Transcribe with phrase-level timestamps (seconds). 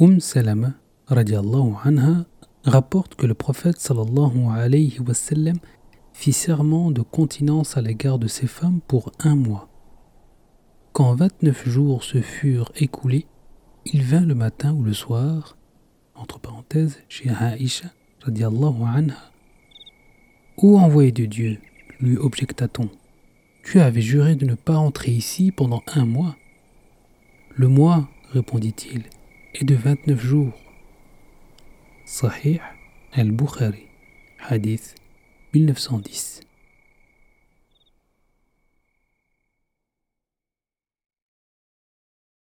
[0.00, 0.74] Umm Salama
[1.08, 2.24] anha,
[2.62, 5.56] rapporte que le prophète sallallahu alayhi wa sallam
[6.12, 9.68] fit serment de continence à l'égard de ses femmes pour un mois.
[10.92, 13.26] Quand 29 jours se furent écoulés,
[13.86, 15.56] il vint le matin ou le soir,
[16.14, 17.88] entre parenthèses, chez Aïcha
[18.24, 19.16] anha.
[20.58, 21.58] Envoyé de Dieu,
[21.98, 22.88] lui objecta-t-on,
[23.64, 26.36] tu avais juré de ne pas entrer ici pendant un mois.
[27.56, 29.02] Le mois, répondit-il,
[29.54, 30.52] est de 29 jours.
[32.04, 32.60] Sahih
[33.12, 33.86] al-Bukhari,
[34.38, 34.94] hadith
[35.54, 36.47] 1910.